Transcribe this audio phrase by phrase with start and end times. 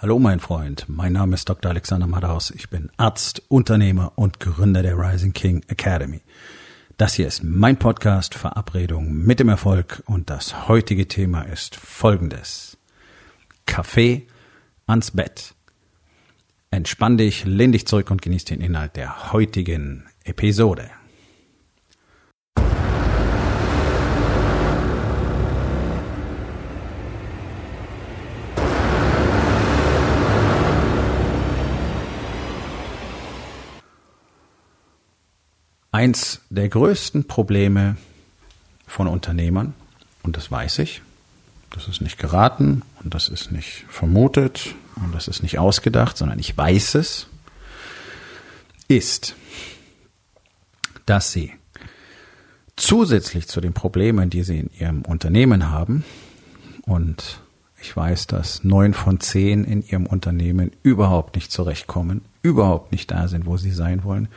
[0.00, 1.72] Hallo mein Freund, mein Name ist Dr.
[1.72, 2.52] Alexander Madaus.
[2.52, 6.20] Ich bin Arzt, Unternehmer und Gründer der Rising King Academy.
[6.96, 12.78] Das hier ist mein Podcast Verabredung mit dem Erfolg und das heutige Thema ist folgendes.
[13.66, 14.28] Kaffee
[14.86, 15.56] ans Bett.
[16.70, 20.88] Entspann dich, lehn dich zurück und genieß den Inhalt der heutigen Episode.
[35.90, 37.96] Eins der größten Probleme
[38.86, 39.74] von Unternehmern,
[40.22, 41.02] und das weiß ich,
[41.70, 46.38] das ist nicht geraten und das ist nicht vermutet und das ist nicht ausgedacht, sondern
[46.38, 47.26] ich weiß es,
[48.88, 49.34] ist,
[51.06, 51.52] dass sie
[52.76, 56.04] zusätzlich zu den Problemen, die sie in ihrem Unternehmen haben,
[56.82, 57.40] und
[57.80, 63.28] ich weiß, dass neun von zehn in ihrem Unternehmen überhaupt nicht zurechtkommen, überhaupt nicht da
[63.28, 64.28] sind, wo sie sein wollen,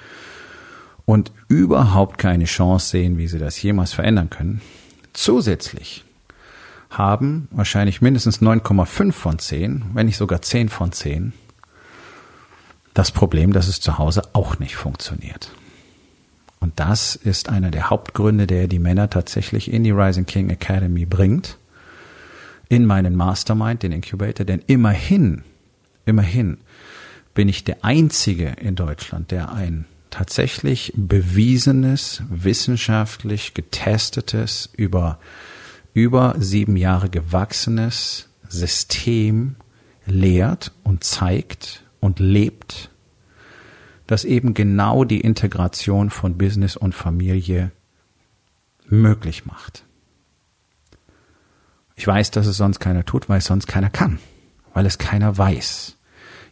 [1.06, 4.62] und überhaupt keine Chance sehen, wie sie das jemals verändern können.
[5.14, 6.04] Zusätzlich
[6.90, 11.34] haben wahrscheinlich mindestens 9,5 von 10, wenn nicht sogar 10 von 10,
[12.94, 15.52] das Problem, dass es zu Hause auch nicht funktioniert.
[16.60, 21.06] Und das ist einer der Hauptgründe, der die Männer tatsächlich in die Rising King Academy
[21.06, 21.58] bringt,
[22.70, 25.44] in meinen Mastermind, den Incubator, denn immerhin,
[26.06, 26.58] immerhin
[27.34, 35.20] bin ich der Einzige in Deutschland, der ein tatsächlich bewiesenes, wissenschaftlich getestetes, über
[35.94, 39.56] über sieben Jahre gewachsenes System
[40.06, 42.90] lehrt und zeigt und lebt,
[44.08, 47.72] das eben genau die Integration von Business und Familie
[48.88, 49.86] möglich macht.
[51.96, 54.20] Ich weiß, dass es sonst keiner tut, weil es sonst keiner kann,
[54.74, 55.98] weil es keiner weiß.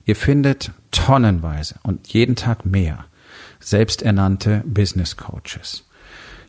[0.05, 3.05] Ihr findet tonnenweise und jeden Tag mehr
[3.59, 5.86] selbsternannte Business Coaches.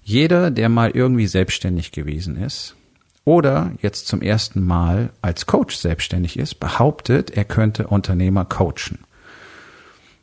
[0.03, 2.75] Jeder, der mal irgendwie selbstständig gewesen ist
[3.25, 8.99] oder jetzt zum ersten Mal als Coach selbstständig ist, behauptet, er könnte Unternehmer coachen.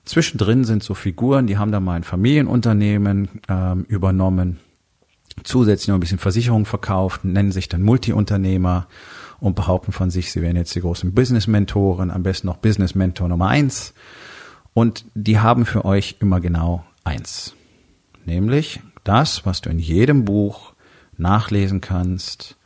[0.04, 4.60] Zwischendrin sind so Figuren, die haben da mal ein Familienunternehmen ähm, übernommen,
[5.44, 8.88] zusätzlich noch ein bisschen Versicherung verkauft, nennen sich dann Multiunternehmer
[9.40, 13.48] und behaupten von sich, sie wären jetzt die großen Business-Mentoren, am besten noch Business-Mentor Nummer
[13.48, 13.94] eins.
[14.78, 17.56] Und die haben für euch immer genau eins.
[18.26, 20.74] Nämlich das, was du in jedem Buch
[21.18, 22.58] nachlesen kannst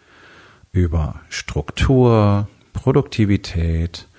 [0.74, 4.10] über Struktur, Produktivität,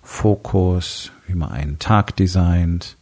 [0.00, 2.96] Fokus, wie man einen Tag designt,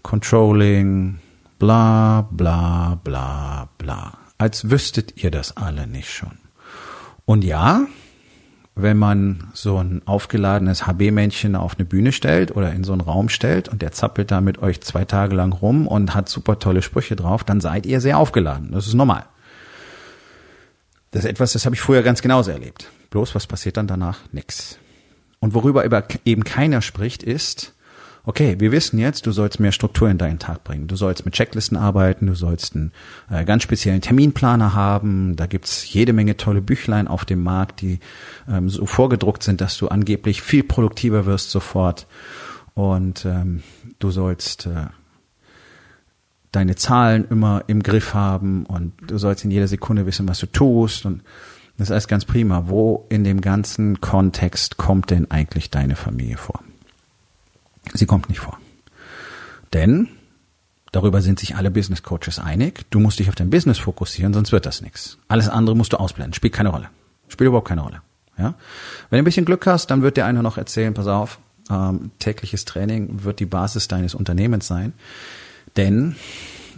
[0.00, 1.18] Controlling,
[1.58, 4.16] bla bla bla bla.
[4.38, 6.38] Als wüsstet ihr das alle nicht schon.
[7.26, 7.82] Und ja,
[8.76, 13.28] wenn man so ein aufgeladenes HB-Männchen auf eine Bühne stellt oder in so einen Raum
[13.28, 16.82] stellt und der zappelt da mit euch zwei Tage lang rum und hat super tolle
[16.82, 18.72] Sprüche drauf, dann seid ihr sehr aufgeladen.
[18.72, 19.26] Das ist normal.
[21.12, 22.90] Das ist etwas, das habe ich früher ganz genauso erlebt.
[23.10, 24.18] Bloß was passiert dann danach?
[24.32, 24.78] Nix.
[25.38, 25.84] Und worüber
[26.24, 27.74] eben keiner spricht, ist,
[28.26, 30.86] okay, wir wissen jetzt, du sollst mehr Struktur in deinen Tag bringen.
[30.86, 32.92] Du sollst mit Checklisten arbeiten, du sollst einen
[33.30, 35.36] äh, ganz speziellen Terminplaner haben.
[35.36, 38.00] Da gibt's jede Menge tolle Büchlein auf dem Markt, die
[38.48, 42.06] ähm, so vorgedruckt sind, dass du angeblich viel produktiver wirst sofort.
[42.72, 43.62] Und ähm,
[43.98, 44.86] du sollst äh,
[46.50, 50.46] deine Zahlen immer im Griff haben und du sollst in jeder Sekunde wissen, was du
[50.46, 51.04] tust.
[51.04, 51.22] Und
[51.76, 52.64] das ist alles ganz prima.
[52.68, 56.60] Wo in dem ganzen Kontext kommt denn eigentlich deine Familie vor?
[57.92, 58.58] Sie kommt nicht vor.
[59.72, 60.08] Denn
[60.92, 62.86] darüber sind sich alle Business Coaches einig.
[62.90, 65.18] Du musst dich auf dein Business fokussieren, sonst wird das nichts.
[65.28, 66.34] Alles andere musst du ausblenden.
[66.34, 66.88] Spielt keine Rolle.
[67.28, 68.00] Spielt überhaupt keine Rolle.
[68.38, 68.54] Ja?
[69.10, 71.38] Wenn du ein bisschen Glück hast, dann wird dir einer noch erzählen, pass auf,
[71.70, 74.92] ähm, tägliches Training wird die Basis deines Unternehmens sein.
[75.76, 76.16] Denn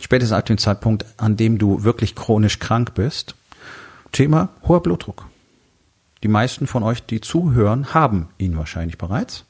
[0.01, 3.35] spätestens ab dem Zeitpunkt, an dem du wirklich chronisch krank bist,
[4.13, 5.27] Thema hoher Blutdruck.
[6.23, 9.45] Die meisten von euch, die zuhören, haben ihn wahrscheinlich bereits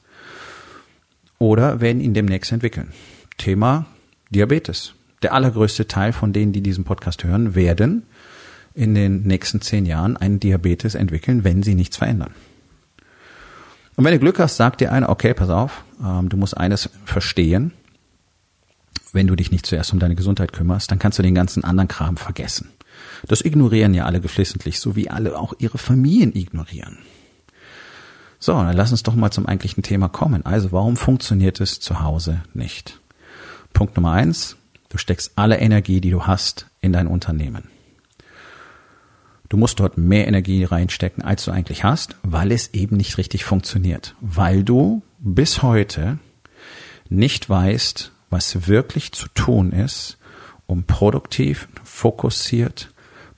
[1.39, 2.93] oder werden ihn demnächst entwickeln.
[3.37, 3.85] Thema
[4.29, 4.93] Diabetes.
[5.21, 8.03] Der allergrößte Teil von denen, die diesen Podcast hören, werden
[8.73, 12.33] in den nächsten zehn Jahren einen Diabetes entwickeln, wenn sie nichts verändern.
[13.95, 16.89] Und wenn du Glück hast, sagt dir einer, okay, pass auf, ähm, du musst eines
[17.03, 17.73] verstehen.
[19.11, 21.87] Wenn du dich nicht zuerst um deine Gesundheit kümmerst, dann kannst du den ganzen anderen
[21.87, 22.69] Kram vergessen.
[23.27, 26.99] Das ignorieren ja alle geflissentlich, so wie alle auch ihre Familien ignorieren.
[28.39, 30.45] So, dann lass uns doch mal zum eigentlichen Thema kommen.
[30.45, 32.99] Also, warum funktioniert es zu Hause nicht?
[33.73, 34.57] Punkt Nummer eins,
[34.89, 37.69] du steckst alle Energie, die du hast, in dein Unternehmen.
[39.49, 43.45] Du musst dort mehr Energie reinstecken, als du eigentlich hast, weil es eben nicht richtig
[43.45, 44.15] funktioniert.
[44.19, 46.19] Weil du bis heute
[47.09, 50.17] nicht weißt, was wirklich zu tun ist,
[50.65, 52.91] um produktiv, fokussiert,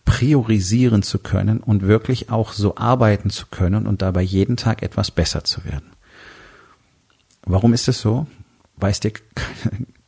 [0.10, 5.12] priorisieren zu können und wirklich auch so arbeiten zu können und dabei jeden Tag etwas
[5.12, 5.92] besser zu werden.
[7.46, 8.26] Warum ist es so?
[8.76, 9.14] Weil es dir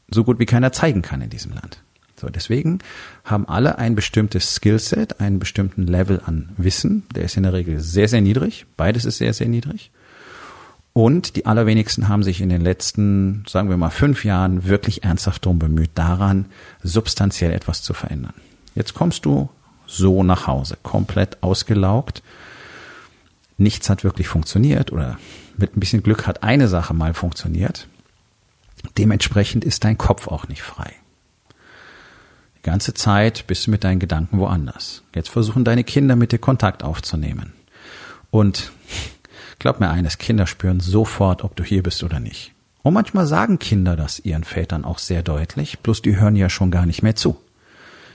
[0.09, 1.83] so gut wie keiner zeigen kann in diesem Land.
[2.19, 2.80] So, deswegen
[3.25, 7.04] haben alle ein bestimmtes Skillset, einen bestimmten Level an Wissen.
[7.13, 8.65] Der ist in der Regel sehr, sehr niedrig.
[8.77, 9.92] Beides ist sehr, sehr niedrig.
[10.94, 15.45] Und die allerwenigsten haben sich in den letzten, sagen wir mal, fünf Jahren wirklich ernsthaft
[15.45, 16.47] darum bemüht, daran
[16.81, 18.33] substanziell etwas zu verändern.
[18.74, 19.50] Jetzt kommst du
[19.91, 22.23] so nach Hause, komplett ausgelaugt.
[23.57, 25.17] Nichts hat wirklich funktioniert oder
[25.57, 27.88] mit ein bisschen Glück hat eine Sache mal funktioniert.
[28.97, 30.93] Dementsprechend ist dein Kopf auch nicht frei.
[32.57, 35.03] Die ganze Zeit bist du mit deinen Gedanken woanders.
[35.13, 37.53] Jetzt versuchen deine Kinder mit dir Kontakt aufzunehmen.
[38.29, 38.71] Und
[39.59, 42.53] glaub mir eines, Kinder spüren sofort, ob du hier bist oder nicht.
[42.83, 46.71] Und manchmal sagen Kinder das ihren Vätern auch sehr deutlich, bloß die hören ja schon
[46.71, 47.37] gar nicht mehr zu.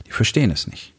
[0.07, 0.96] Die verstehen es nicht.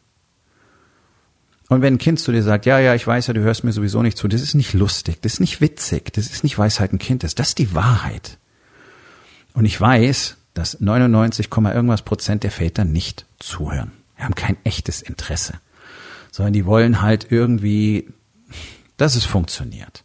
[1.69, 3.74] Und wenn ein Kind zu dir sagt, ja, ja, ich weiß ja, du hörst mir
[3.74, 6.94] sowieso nicht zu, das ist nicht lustig, das ist nicht witzig, das ist nicht Weisheit
[6.94, 8.38] ein Kind ist, das ist die Wahrheit.
[9.54, 13.92] Und ich weiß, dass 99, irgendwas Prozent der Väter nicht zuhören.
[14.16, 15.56] Wir haben kein echtes Interesse,
[16.31, 18.08] sondern die wollen halt irgendwie,
[18.96, 20.04] dass es funktioniert.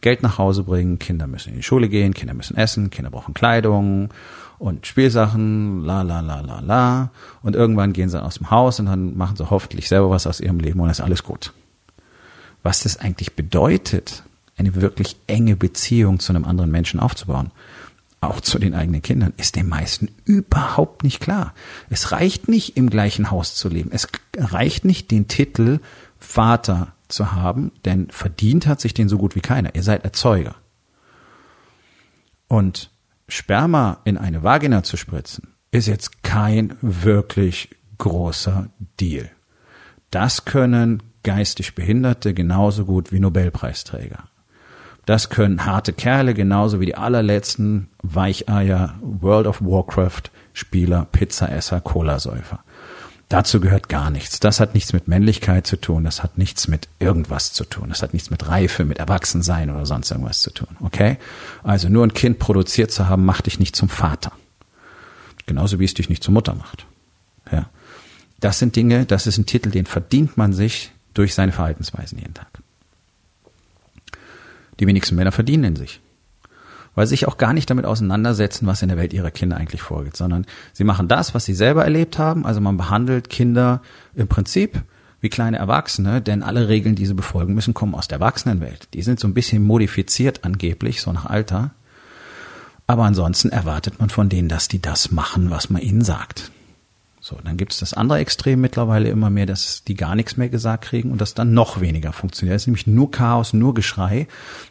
[0.00, 3.34] Geld nach Hause bringen, Kinder müssen in die Schule gehen, Kinder müssen essen, Kinder brauchen
[3.34, 4.10] Kleidung
[4.58, 7.10] und Spielsachen, la la la la la.
[7.42, 10.40] Und irgendwann gehen sie aus dem Haus und dann machen sie hoffentlich selber was aus
[10.40, 11.52] ihrem Leben und ist alles gut.
[12.62, 14.24] Was das eigentlich bedeutet,
[14.56, 17.52] eine wirklich enge Beziehung zu einem anderen Menschen aufzubauen,
[18.20, 21.54] auch zu den eigenen Kindern, ist den meisten überhaupt nicht klar.
[21.88, 23.90] Es reicht nicht, im gleichen Haus zu leben.
[23.92, 25.78] Es reicht nicht, den Titel
[26.18, 29.76] Vater zu haben, denn verdient hat sich den so gut wie keiner.
[29.76, 30.56] Ihr seid Erzeuger.
[32.48, 32.90] Und
[33.28, 39.30] Sperma in eine Vagina zu spritzen, ist jetzt kein wirklich großer Deal.
[40.10, 44.24] Das können geistig Behinderte genauso gut wie Nobelpreisträger.
[45.04, 52.64] Das können harte Kerle genauso wie die allerletzten Weicheier, World of Warcraft Spieler, Pizzaesser, Cola-Säufer.
[53.28, 54.40] Dazu gehört gar nichts.
[54.40, 56.04] Das hat nichts mit Männlichkeit zu tun.
[56.04, 57.90] Das hat nichts mit irgendwas zu tun.
[57.90, 60.76] Das hat nichts mit Reife, mit Erwachsensein oder sonst irgendwas zu tun.
[60.80, 61.18] Okay?
[61.62, 64.32] Also nur ein Kind produziert zu haben, macht dich nicht zum Vater.
[65.44, 66.86] Genauso wie es dich nicht zur Mutter macht.
[67.52, 67.68] Ja.
[68.40, 72.34] Das sind Dinge, das ist ein Titel, den verdient man sich durch seine Verhaltensweisen jeden
[72.34, 72.48] Tag.
[74.80, 76.00] Die wenigsten Männer verdienen in sich.
[76.98, 79.82] Weil sie sich auch gar nicht damit auseinandersetzen, was in der Welt ihrer Kinder eigentlich
[79.82, 82.44] vorgeht, sondern sie machen das, was sie selber erlebt haben.
[82.44, 83.82] Also man behandelt Kinder
[84.16, 84.82] im Prinzip
[85.20, 88.88] wie kleine Erwachsene, denn alle Regeln, die sie befolgen müssen, kommen aus der Erwachsenenwelt.
[88.94, 91.70] Die sind so ein bisschen modifiziert angeblich, so nach Alter.
[92.88, 96.50] Aber ansonsten erwartet man von denen, dass die das machen, was man ihnen sagt.
[97.28, 100.48] So, dann gibt es das andere Extrem mittlerweile immer mehr, dass die gar nichts mehr
[100.48, 102.56] gesagt kriegen und das dann noch weniger funktioniert.
[102.56, 104.26] Es ist nämlich nur Chaos, nur Geschrei.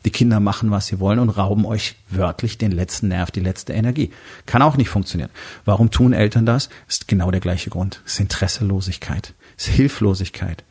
[0.05, 3.73] Die Kinder machen, was sie wollen und rauben euch wörtlich den letzten Nerv, die letzte
[3.73, 4.09] Energie.
[4.47, 5.29] Kann auch nicht funktionieren.
[5.65, 6.69] Warum tun Eltern das?
[6.87, 8.01] Ist genau der gleiche Grund.
[8.07, 10.63] Ist Interesselosigkeit, es ist Hilflosigkeit,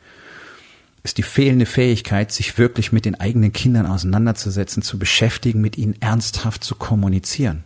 [1.04, 5.94] ist die fehlende Fähigkeit, sich wirklich mit den eigenen Kindern auseinanderzusetzen, zu beschäftigen, mit ihnen
[6.02, 7.62] ernsthaft zu kommunizieren.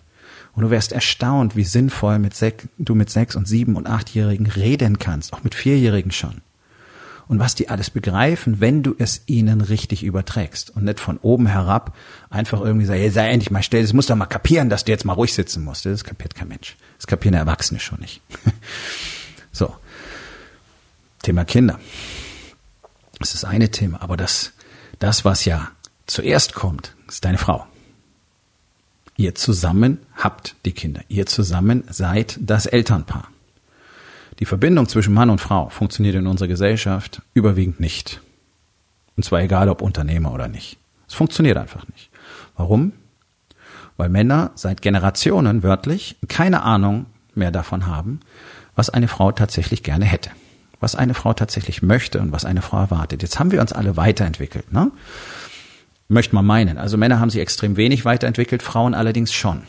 [0.60, 4.46] Und du wärst erstaunt, wie sinnvoll mit sech, du mit sechs und sieben und achtjährigen
[4.46, 6.42] reden kannst, auch mit vierjährigen schon.
[7.28, 11.46] Und was die alles begreifen, wenn du es ihnen richtig überträgst und nicht von oben
[11.46, 11.96] herab
[12.28, 14.92] einfach irgendwie sagst, hey, sei endlich mal still, das musst du mal kapieren, dass du
[14.92, 15.86] jetzt mal ruhig sitzen musst.
[15.86, 16.76] Das kapiert kein Mensch.
[16.98, 18.20] Das kapieren Erwachsene schon nicht.
[19.52, 19.74] so.
[21.22, 21.80] Thema Kinder.
[23.18, 24.52] Das ist eine Thema, aber das,
[24.98, 25.70] das, was ja
[26.04, 27.66] zuerst kommt, ist deine Frau.
[29.20, 31.02] Ihr zusammen habt die Kinder.
[31.08, 33.28] Ihr zusammen seid das Elternpaar.
[34.38, 38.22] Die Verbindung zwischen Mann und Frau funktioniert in unserer Gesellschaft überwiegend nicht.
[39.18, 40.78] Und zwar egal ob Unternehmer oder nicht.
[41.06, 42.08] Es funktioniert einfach nicht.
[42.56, 42.92] Warum?
[43.98, 48.20] Weil Männer seit Generationen wörtlich keine Ahnung mehr davon haben,
[48.74, 50.30] was eine Frau tatsächlich gerne hätte.
[50.80, 53.20] Was eine Frau tatsächlich möchte und was eine Frau erwartet.
[53.20, 54.72] Jetzt haben wir uns alle weiterentwickelt.
[54.72, 54.90] Ne?
[56.12, 56.76] Möchte man meinen.
[56.76, 59.62] Also Männer haben sich extrem wenig weiterentwickelt, Frauen allerdings schon.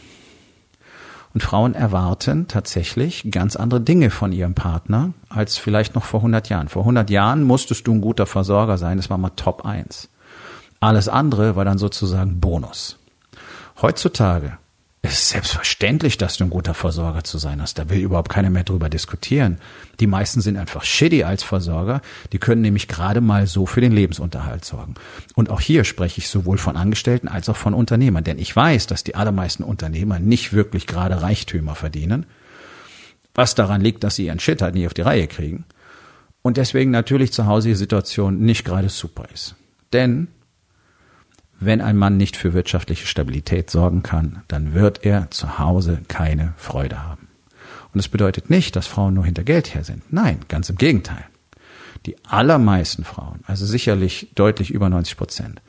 [1.36, 6.50] Und Frauen erwarten tatsächlich ganz andere Dinge von ihrem Partner als vielleicht noch vor 100
[6.50, 6.68] Jahren.
[6.68, 10.10] Vor 100 Jahren musstest du ein guter Versorger sein, das war mal Top 1.
[10.80, 12.98] Alles andere war dann sozusagen Bonus.
[13.80, 14.58] Heutzutage
[15.04, 17.80] Es ist selbstverständlich, dass du ein guter Versorger zu sein hast.
[17.80, 19.58] Da will überhaupt keiner mehr drüber diskutieren.
[20.00, 22.02] Die meisten sind einfach shitty als Versorger.
[22.32, 24.94] Die können nämlich gerade mal so für den Lebensunterhalt sorgen.
[25.34, 28.24] Und auch hier spreche ich sowohl von Angestellten als auch von Unternehmern.
[28.24, 32.28] Denn ich weiß, dass die allermeisten Unternehmer nicht wirklich gerade Reichtümer verdienen.
[33.34, 35.66] Was daran liegt, dass sie ihren Shit halt nicht auf die Reihe kriegen.
[36.44, 39.56] Und deswegen natürlich zu Hause die Situation nicht gerade super ist.
[39.94, 40.28] Denn
[41.62, 46.54] wenn ein Mann nicht für wirtschaftliche Stabilität sorgen kann, dann wird er zu Hause keine
[46.58, 47.28] Freude haben.
[47.94, 50.12] Und es bedeutet nicht, dass Frauen nur hinter Geld her sind.
[50.12, 51.26] Nein, ganz im Gegenteil.
[52.08, 55.62] Die allermeisten Frauen, also sicherlich deutlich über 90 Prozent,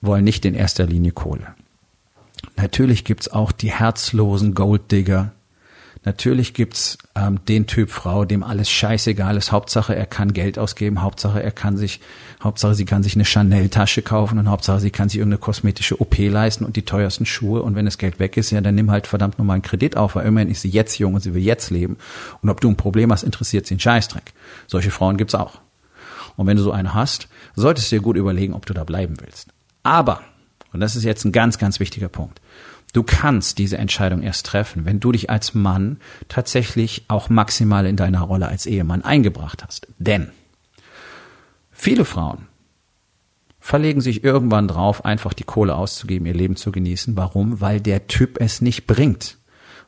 [0.00, 1.54] wollen nicht in erster Linie Kohle.
[2.56, 5.32] Natürlich gibt's auch die herzlosen Golddigger,
[6.02, 9.52] Natürlich gibt's ähm, den Typ Frau, dem alles scheißegal ist.
[9.52, 11.02] Hauptsache, er kann Geld ausgeben.
[11.02, 12.00] Hauptsache, er kann sich,
[12.42, 16.16] Hauptsache, sie kann sich eine Chanel-Tasche kaufen und Hauptsache, sie kann sich irgendeine kosmetische OP
[16.16, 17.62] leisten und die teuersten Schuhe.
[17.62, 20.14] Und wenn das Geld weg ist, ja, dann nimm halt verdammt nochmal einen Kredit auf,
[20.14, 21.98] weil immerhin ist sie jetzt jung und sie will jetzt leben.
[22.40, 24.32] Und ob du ein Problem hast, interessiert sie einen Scheißdreck.
[24.68, 25.60] Solche Frauen gibt's auch.
[26.36, 29.16] Und wenn du so eine hast, solltest du dir gut überlegen, ob du da bleiben
[29.20, 29.48] willst.
[29.82, 30.22] Aber,
[30.72, 32.39] und das ist jetzt ein ganz, ganz wichtiger Punkt,
[32.92, 37.96] Du kannst diese Entscheidung erst treffen, wenn du dich als Mann tatsächlich auch maximal in
[37.96, 39.86] deiner Rolle als Ehemann eingebracht hast.
[39.98, 40.30] Denn
[41.70, 42.46] viele Frauen
[43.60, 47.16] verlegen sich irgendwann drauf, einfach die Kohle auszugeben, ihr Leben zu genießen.
[47.16, 47.60] Warum?
[47.60, 49.36] Weil der Typ es nicht bringt.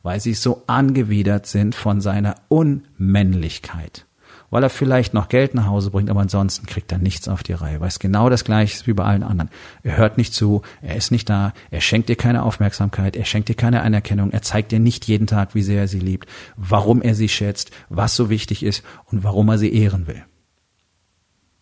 [0.02, 4.06] Weil sie so angewidert sind von seiner Unmännlichkeit
[4.52, 7.54] weil er vielleicht noch Geld nach Hause bringt, aber ansonsten kriegt er nichts auf die
[7.54, 9.50] Reihe, weil es genau das gleiche wie bei allen anderen.
[9.82, 13.48] Er hört nicht zu, er ist nicht da, er schenkt dir keine Aufmerksamkeit, er schenkt
[13.48, 17.00] dir keine Anerkennung, er zeigt dir nicht jeden Tag, wie sehr er sie liebt, warum
[17.00, 20.22] er sie schätzt, was so wichtig ist und warum er sie ehren will.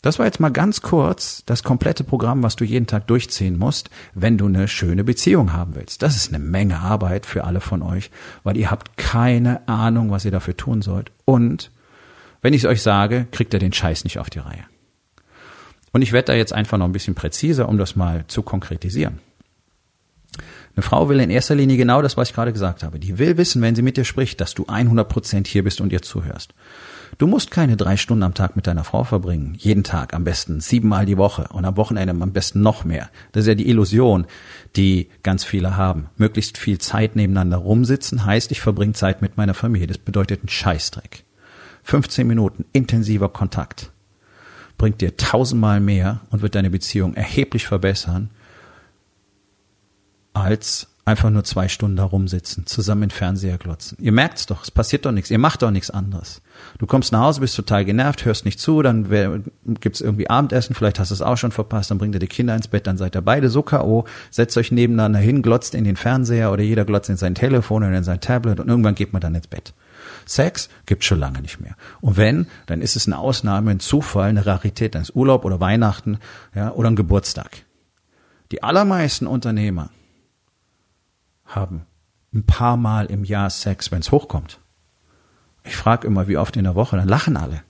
[0.02, 3.88] Das war jetzt mal ganz kurz das komplette Programm, was du jeden Tag durchziehen musst,
[4.14, 6.02] wenn du eine schöne Beziehung haben willst.
[6.02, 8.11] Das ist eine Menge Arbeit für alle von euch,
[8.42, 11.12] weil ihr habt keine Ahnung, was ihr dafür tun sollt.
[11.25, 11.70] Und
[12.42, 14.64] wenn ich es euch sage, kriegt er den Scheiß nicht auf die Reihe.
[15.92, 19.20] Und ich werde da jetzt einfach noch ein bisschen präziser, um das mal zu konkretisieren.
[20.76, 23.00] Eine Frau will in erster Linie genau das, was ich gerade gesagt habe.
[23.00, 25.92] Die will wissen, wenn sie mit dir spricht, dass du 100 Prozent hier bist und
[25.92, 26.54] ihr zuhörst.
[27.18, 29.56] Du musst keine drei Stunden am Tag mit deiner Frau verbringen.
[29.59, 33.11] Jeden Tag am besten siebenmal die Woche und am Wochenende am besten noch mehr.
[33.32, 34.26] Das ist ja die Illusion,
[34.76, 36.09] die ganz viele haben.
[36.16, 39.88] Möglichst viel Zeit nebeneinander rumsitzen heißt, ich verbringe Zeit mit meiner Familie.
[39.88, 41.25] Das bedeutet einen Scheißdreck.
[41.82, 43.90] 15 Minuten intensiver Kontakt
[44.80, 48.30] bringt dir tausendmal mehr und wird deine Beziehung erheblich verbessern,
[50.32, 53.99] als einfach nur zwei Stunden da rumsitzen, zusammen in Fernseher glotzen.
[54.00, 56.40] Ihr merkt's doch, es passiert doch nichts, ihr macht doch nichts anderes.
[56.78, 59.44] Du kommst nach Hause, bist total genervt, hörst nicht zu, dann
[59.80, 62.54] gibt's irgendwie Abendessen, vielleicht hast du es auch schon verpasst, dann bringt ihr die Kinder
[62.54, 65.96] ins Bett, dann seid ihr beide so K.O., setzt euch nebeneinander hin, glotzt in den
[65.96, 69.20] Fernseher oder jeder glotzt in sein Telefon oder in sein Tablet und irgendwann geht man
[69.20, 69.75] dann ins Bett.
[70.30, 71.75] Sex gibt's schon lange nicht mehr.
[72.00, 75.60] Und wenn, dann ist es eine Ausnahme, ein Zufall, eine Rarität, dann ist Urlaub oder
[75.60, 76.18] Weihnachten,
[76.54, 77.64] ja, oder ein Geburtstag.
[78.52, 79.90] Die allermeisten Unternehmer
[81.44, 81.87] haben
[82.32, 84.60] ein paar Mal im Jahr Sex, wenn es hochkommt.
[85.64, 87.62] Ich frage immer, wie oft in der Woche, dann lachen alle.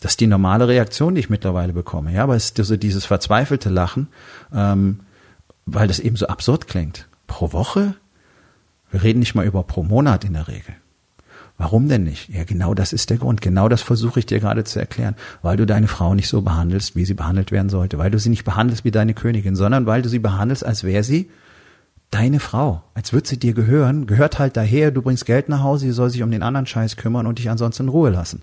[0.00, 2.12] Das ist die normale Reaktion, die ich mittlerweile bekomme.
[2.12, 4.08] Ja, aber es ist so dieses verzweifelte Lachen,
[4.52, 5.00] ähm,
[5.66, 7.08] weil das eben so absurd klingt.
[7.26, 7.94] Pro Woche?
[8.90, 10.74] Wir reden nicht mal über pro Monat in der Regel.
[11.60, 12.30] Warum denn nicht?
[12.30, 13.42] Ja, genau das ist der Grund.
[13.42, 15.14] Genau das versuche ich dir gerade zu erklären.
[15.42, 17.98] Weil du deine Frau nicht so behandelst, wie sie behandelt werden sollte.
[17.98, 21.04] Weil du sie nicht behandelst wie deine Königin, sondern weil du sie behandelst, als wäre
[21.04, 21.28] sie
[22.10, 22.82] deine Frau.
[22.94, 24.06] Als würde sie dir gehören.
[24.06, 26.96] Gehört halt daher, du bringst Geld nach Hause, sie soll sich um den anderen Scheiß
[26.96, 28.40] kümmern und dich ansonsten in Ruhe lassen.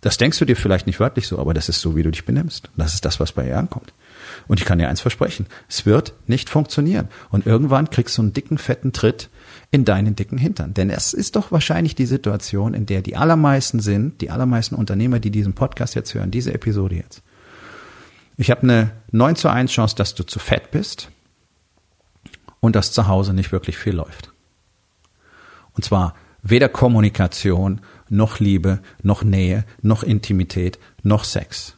[0.00, 2.24] Das denkst du dir vielleicht nicht wörtlich so, aber das ist so, wie du dich
[2.24, 2.70] benimmst.
[2.76, 3.92] Das ist das, was bei ihr ankommt.
[4.46, 5.46] Und ich kann dir eins versprechen.
[5.68, 7.08] Es wird nicht funktionieren.
[7.30, 9.28] Und irgendwann kriegst du einen dicken, fetten Tritt
[9.70, 10.74] in deinen dicken Hintern.
[10.74, 15.20] Denn es ist doch wahrscheinlich die Situation, in der die allermeisten sind, die allermeisten Unternehmer,
[15.20, 17.22] die diesen Podcast jetzt hören, diese Episode jetzt.
[18.36, 21.10] Ich habe eine 9 zu 1 Chance, dass du zu fett bist
[22.60, 24.32] und dass zu Hause nicht wirklich viel läuft.
[25.72, 31.75] Und zwar weder Kommunikation, noch Liebe, noch Nähe, noch Intimität, noch Sex.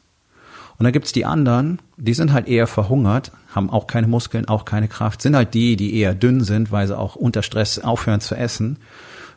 [0.79, 4.65] Und dann gibt's die anderen, die sind halt eher verhungert, haben auch keine Muskeln, auch
[4.65, 8.21] keine Kraft, sind halt die, die eher dünn sind, weil sie auch unter Stress aufhören
[8.21, 8.79] zu essen.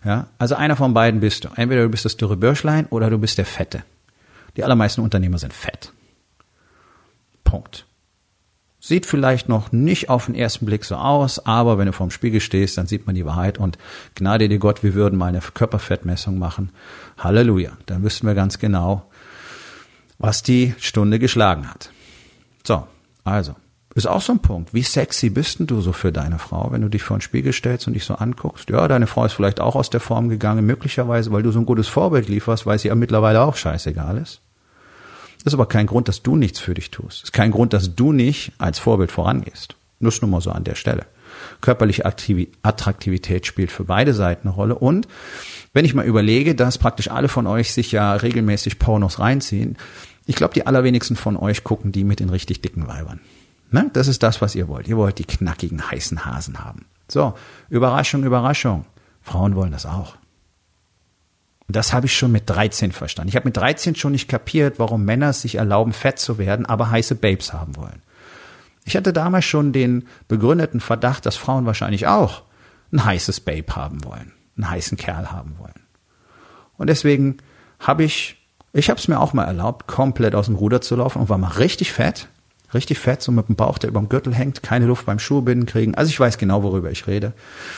[0.05, 1.49] Ja, also einer von beiden bist du.
[1.55, 3.83] Entweder du bist das dürre Bürschlein oder du bist der Fette.
[4.55, 5.93] Die allermeisten Unternehmer sind fett.
[7.43, 7.85] Punkt.
[8.79, 12.41] Sieht vielleicht noch nicht auf den ersten Blick so aus, aber wenn du vorm Spiegel
[12.41, 13.77] stehst, dann sieht man die Wahrheit und
[14.15, 16.71] gnade dir Gott, wir würden mal eine Körperfettmessung machen.
[17.19, 17.73] Halleluja.
[17.85, 19.10] Dann wüssten wir ganz genau,
[20.21, 21.89] was die Stunde geschlagen hat.
[22.63, 22.85] So,
[23.23, 23.55] also,
[23.95, 24.73] ist auch so ein Punkt.
[24.73, 27.51] Wie sexy bist denn du so für deine Frau, wenn du dich vor den Spiegel
[27.51, 28.69] stellst und dich so anguckst?
[28.69, 31.65] Ja, deine Frau ist vielleicht auch aus der Form gegangen, möglicherweise, weil du so ein
[31.65, 34.41] gutes Vorbild lieferst, weil sie ja mittlerweile auch scheißegal ist.
[35.43, 37.21] Das ist aber kein Grund, dass du nichts für dich tust.
[37.21, 39.75] Das ist kein Grund, dass du nicht als Vorbild vorangehst.
[39.99, 41.07] Nur nur mal so an der Stelle.
[41.61, 44.75] Körperliche Attraktivität spielt für beide Seiten eine Rolle.
[44.75, 45.07] Und
[45.73, 49.77] wenn ich mal überlege, dass praktisch alle von euch sich ja regelmäßig Pornos reinziehen,
[50.25, 53.19] ich glaube, die allerwenigsten von euch gucken die mit den richtig dicken Weibern.
[53.71, 53.89] Ne?
[53.93, 54.87] Das ist das, was ihr wollt.
[54.87, 56.85] Ihr wollt die knackigen, heißen Hasen haben.
[57.07, 57.33] So,
[57.69, 58.85] Überraschung, Überraschung.
[59.21, 60.15] Frauen wollen das auch.
[61.67, 63.29] Und das habe ich schon mit 13 verstanden.
[63.29, 66.91] Ich habe mit 13 schon nicht kapiert, warum Männer sich erlauben, fett zu werden, aber
[66.91, 68.01] heiße Babes haben wollen.
[68.83, 72.43] Ich hatte damals schon den begründeten Verdacht, dass Frauen wahrscheinlich auch
[72.91, 75.87] ein heißes Babe haben wollen, einen heißen Kerl haben wollen.
[76.77, 77.37] Und deswegen
[77.79, 78.40] habe ich,
[78.73, 81.37] ich habe es mir auch mal erlaubt, komplett aus dem Ruder zu laufen und war
[81.37, 82.27] mal richtig fett
[82.73, 85.65] richtig fett, so mit dem Bauch, der über dem Gürtel hängt, keine Luft beim Schuhbinden
[85.65, 85.95] kriegen.
[85.95, 87.33] Also ich weiß genau, worüber ich rede.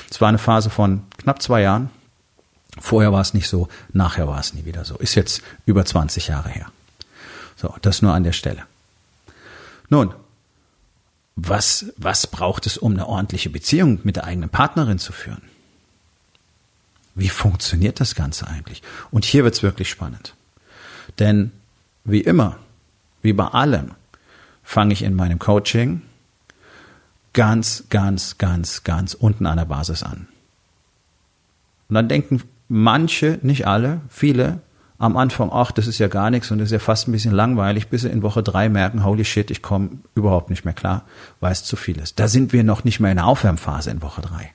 [0.09, 1.89] Es war eine Phase von knapp zwei Jahren.
[2.79, 4.95] Vorher war es nicht so, nachher war es nie wieder so.
[4.95, 6.67] Ist jetzt über 20 Jahre her.
[7.55, 8.63] So, das nur an der Stelle.
[9.89, 10.13] Nun,
[11.35, 15.41] was, was braucht es, um eine ordentliche Beziehung mit der eigenen Partnerin zu führen?
[17.15, 18.81] Wie funktioniert das Ganze eigentlich?
[19.11, 20.33] Und hier wird's wirklich spannend.
[21.19, 21.51] Denn
[22.03, 22.57] wie immer,
[23.21, 23.91] wie bei allem,
[24.63, 26.01] fange ich in meinem Coaching
[27.33, 30.27] ganz, ganz, ganz, ganz unten an der Basis an.
[31.89, 34.61] Und dann denken manche, nicht alle, viele
[34.99, 37.33] am Anfang, ach, das ist ja gar nichts und das ist ja fast ein bisschen
[37.33, 41.03] langweilig, bis sie in Woche drei merken, holy shit, ich komme überhaupt nicht mehr klar,
[41.41, 42.19] weil es zu viel ist.
[42.19, 44.51] Da sind wir noch nicht mehr in der Aufwärmphase in Woche drei.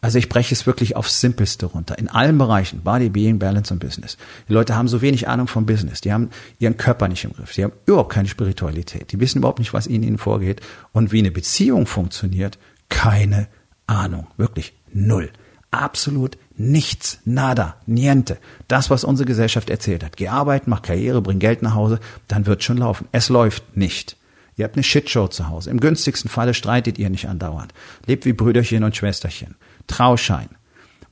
[0.00, 1.98] Also ich breche es wirklich aufs Simpelste runter.
[1.98, 4.16] In allen Bereichen, Body, Being, Balance und Business.
[4.48, 6.00] Die Leute haben so wenig Ahnung vom Business.
[6.00, 7.52] Die haben ihren Körper nicht im Griff.
[7.52, 9.10] Die haben überhaupt keine Spiritualität.
[9.10, 10.60] Die wissen überhaupt nicht, was in ihnen vorgeht.
[10.92, 13.48] Und wie eine Beziehung funktioniert, keine
[13.88, 14.28] Ahnung.
[14.36, 15.30] Wirklich null.
[15.72, 17.18] Absolut nichts.
[17.24, 17.76] Nada.
[17.86, 18.38] Niente.
[18.68, 20.16] Das, was unsere Gesellschaft erzählt hat.
[20.16, 23.08] Geh arbeiten, mach Karriere, bring Geld nach Hause, dann wird schon laufen.
[23.10, 24.16] Es läuft nicht.
[24.56, 25.70] Ihr habt eine Shitshow zu Hause.
[25.70, 27.72] Im günstigsten Falle streitet ihr nicht andauernd.
[28.06, 29.56] Lebt wie Brüderchen und Schwesterchen.
[29.88, 30.48] Trauschein.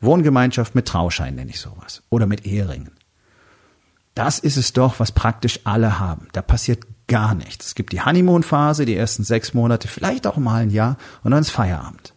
[0.01, 2.03] Wohngemeinschaft mit Trauschein nenne ich sowas.
[2.11, 2.93] Oder mit Eheringen.
[4.15, 6.29] Das ist es doch, was praktisch alle haben.
[6.33, 7.67] Da passiert gar nichts.
[7.67, 11.43] Es gibt die Honeymoon-Phase, die ersten sechs Monate, vielleicht auch mal ein Jahr, und dann
[11.43, 12.15] ist Feierabend.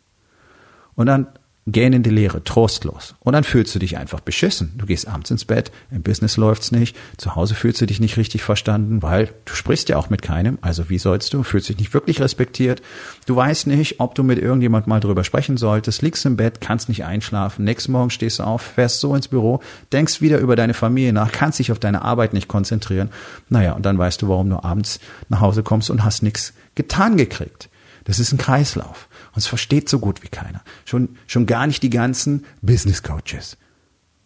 [0.96, 1.28] Und dann
[1.72, 3.16] gähnende Leere, trostlos.
[3.20, 4.74] Und dann fühlst du dich einfach beschissen.
[4.78, 8.18] Du gehst abends ins Bett, im Business läuft's nicht, zu Hause fühlst du dich nicht
[8.18, 10.58] richtig verstanden, weil du sprichst ja auch mit keinem.
[10.62, 11.44] Also wie sollst du?
[11.44, 12.82] Fühlst dich nicht wirklich respektiert.
[13.26, 16.90] Du weißt nicht, ob du mit irgendjemand mal drüber sprechen solltest, liegst im Bett, kannst
[16.90, 17.66] nicht einschlafen.
[17.66, 21.32] Nächsten Morgen stehst du auf, fährst so ins Büro, denkst wieder über deine Familie nach,
[21.32, 23.10] kannst dich auf deine Arbeit nicht konzentrieren.
[23.50, 27.18] Naja, und dann weißt du, warum du abends nach Hause kommst und hast nichts getan
[27.18, 27.70] gekriegt.
[28.10, 29.08] Das ist ein Kreislauf.
[29.34, 30.64] Und es versteht so gut wie keiner.
[30.84, 33.56] Schon, schon gar nicht die ganzen Business Coaches.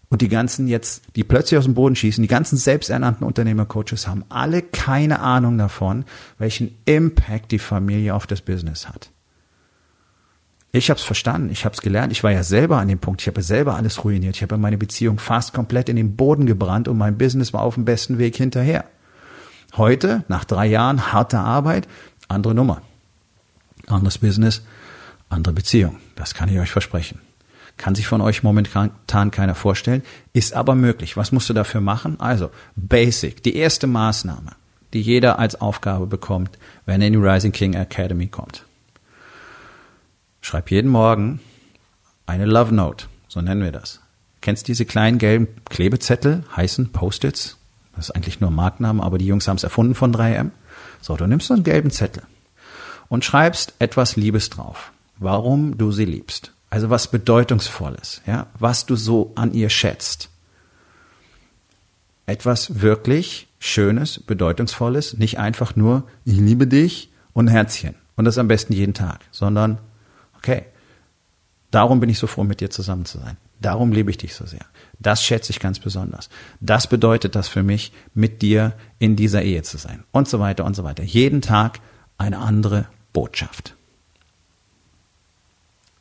[0.07, 4.23] Und die ganzen jetzt, die plötzlich aus dem Boden schießen, die ganzen selbsternannten Unternehmercoaches haben
[4.29, 6.05] alle keine Ahnung davon,
[6.37, 9.09] welchen Impact die Familie auf das Business hat.
[10.71, 13.19] Ich habe es verstanden, ich habe es gelernt, ich war ja selber an dem Punkt,
[13.19, 16.87] ich habe selber alles ruiniert, ich habe meine Beziehung fast komplett in den Boden gebrannt
[16.87, 18.85] und mein Business war auf dem besten Weg hinterher.
[19.75, 21.89] Heute, nach drei Jahren harter Arbeit,
[22.29, 22.81] andere Nummer.
[23.87, 24.63] Anderes Business,
[25.29, 25.97] andere Beziehung.
[26.15, 27.19] Das kann ich euch versprechen.
[27.77, 31.17] Kann sich von euch momentan keiner vorstellen, ist aber möglich.
[31.17, 32.19] Was musst du dafür machen?
[32.19, 34.51] Also, Basic, die erste Maßnahme,
[34.93, 38.65] die jeder als Aufgabe bekommt, wenn er in die Rising King Academy kommt.
[40.41, 41.39] Schreib jeden Morgen
[42.25, 44.01] eine Love Note, so nennen wir das.
[44.41, 47.57] Kennst diese kleinen gelben Klebezettel, heißen Post-its?
[47.95, 50.51] Das ist eigentlich nur ein Markname, aber die Jungs haben es erfunden von 3M.
[51.01, 52.23] So, du nimmst so einen gelben Zettel
[53.13, 56.51] und schreibst etwas Liebes drauf warum du sie liebst.
[56.69, 60.29] Also was Bedeutungsvolles, ja, was du so an ihr schätzt.
[62.25, 67.95] Etwas wirklich Schönes, Bedeutungsvolles, nicht einfach nur, ich liebe dich und Herzchen.
[68.15, 69.77] Und das am besten jeden Tag, sondern,
[70.37, 70.65] okay,
[71.71, 73.37] darum bin ich so froh, mit dir zusammen zu sein.
[73.61, 74.65] Darum liebe ich dich so sehr.
[74.99, 76.29] Das schätze ich ganz besonders.
[76.59, 80.03] Das bedeutet das für mich, mit dir in dieser Ehe zu sein.
[80.11, 81.03] Und so weiter und so weiter.
[81.03, 81.79] Jeden Tag
[82.17, 83.75] eine andere Botschaft.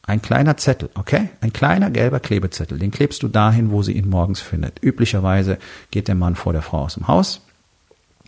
[0.05, 1.31] Ein kleiner Zettel, okay?
[1.41, 2.79] Ein kleiner gelber Klebezettel.
[2.79, 4.83] Den klebst du dahin, wo sie ihn morgens findet.
[4.83, 5.59] Üblicherweise
[5.91, 7.41] geht der Mann vor der Frau aus dem Haus.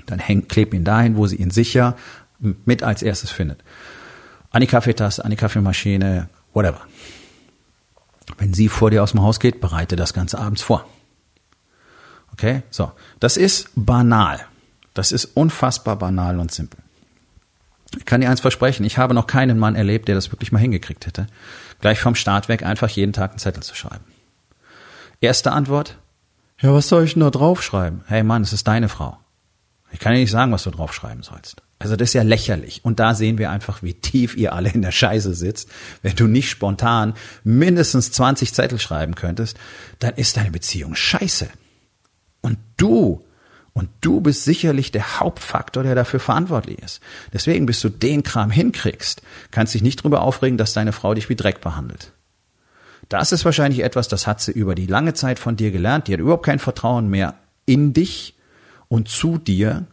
[0.06, 1.96] Dann häng, kleb ihn dahin, wo sie ihn sicher
[2.38, 3.62] mit als erstes findet.
[4.50, 6.80] An die Kaffeetasse, an die Kaffeemaschine, whatever.
[8.38, 10.86] Wenn sie vor dir aus dem Haus geht, bereite das Ganze abends vor.
[12.32, 12.62] Okay?
[12.70, 12.92] So.
[13.18, 14.46] Das ist banal.
[14.92, 16.83] Das ist unfassbar banal und simpel.
[17.96, 20.58] Ich kann dir eins versprechen, ich habe noch keinen Mann erlebt, der das wirklich mal
[20.58, 21.26] hingekriegt hätte,
[21.80, 24.04] gleich vom Start weg einfach jeden Tag einen Zettel zu schreiben.
[25.20, 25.98] Erste Antwort,
[26.60, 28.02] ja, was soll ich denn da draufschreiben?
[28.06, 29.18] Hey Mann, es ist deine Frau.
[29.92, 31.62] Ich kann dir nicht sagen, was du draufschreiben sollst.
[31.78, 32.84] Also das ist ja lächerlich.
[32.84, 35.68] Und da sehen wir einfach, wie tief ihr alle in der Scheiße sitzt.
[36.02, 39.56] Wenn du nicht spontan mindestens 20 Zettel schreiben könntest,
[39.98, 41.48] dann ist deine Beziehung scheiße.
[42.40, 43.24] Und du
[43.74, 47.00] und du bist sicherlich der Hauptfaktor, der dafür verantwortlich ist.
[47.32, 51.28] Deswegen, bis du den Kram hinkriegst, kannst dich nicht drüber aufregen, dass deine Frau dich
[51.28, 52.12] wie Dreck behandelt.
[53.08, 56.06] Das ist wahrscheinlich etwas, das hat sie über die lange Zeit von dir gelernt.
[56.06, 57.34] Die hat überhaupt kein Vertrauen mehr
[57.66, 58.36] in dich
[58.88, 59.86] und zu dir.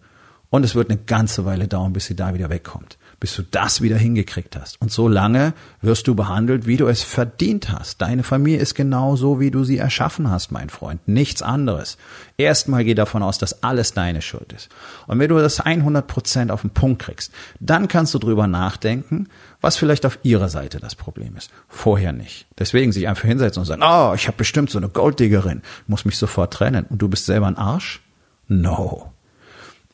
[0.52, 3.82] Und es wird eine ganze Weile dauern, bis sie da wieder wegkommt bis du das
[3.82, 4.82] wieder hingekriegt hast.
[4.82, 8.02] Und so lange wirst du behandelt, wie du es verdient hast.
[8.02, 11.08] Deine Familie ist genau so, wie du sie erschaffen hast, mein Freund.
[11.08, 11.98] Nichts anderes.
[12.38, 14.70] Erstmal geh davon aus, dass alles deine Schuld ist.
[15.06, 19.28] Und wenn du das 100 Prozent auf den Punkt kriegst, dann kannst du drüber nachdenken,
[19.62, 21.52] was vielleicht auf ihrer Seite das Problem ist.
[21.70, 22.48] Vorher nicht.
[22.58, 26.18] Deswegen sich einfach hinsetzen und sagen, oh, ich habe bestimmt so eine Golddiggerin, muss mich
[26.18, 26.88] sofort trennen.
[26.90, 28.02] Und du bist selber ein Arsch?
[28.48, 29.14] No.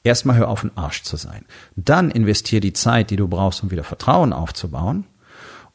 [0.08, 1.44] Erstmal hör auf, ein Arsch zu sein.
[1.76, 5.04] Dann investier die Zeit, die du brauchst, um wieder Vertrauen aufzubauen.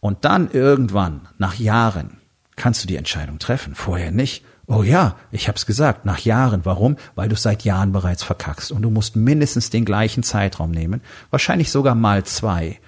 [0.01, 2.17] Und dann irgendwann, nach Jahren,
[2.57, 3.75] kannst du die Entscheidung treffen.
[3.75, 4.43] Vorher nicht.
[4.67, 6.65] Oh ja, ich hab's gesagt, nach Jahren.
[6.65, 6.97] Warum?
[7.15, 8.73] Weil du seit Jahren bereits verkackst.
[8.73, 12.81] Und du musst mindestens den gleichen Zeitraum nehmen, wahrscheinlich sogar mal zwei,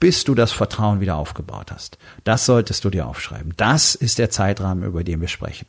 [0.00, 1.98] bis du das Vertrauen wieder aufgebaut hast.
[2.24, 3.52] Das solltest du dir aufschreiben.
[3.58, 5.66] Das ist der Zeitrahmen, über den wir sprechen.